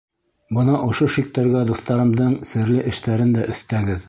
[0.57, 3.99] Бына ошо шиктәргә дуҫтарымдың серле эштәрен дә өҫтәгеҙ.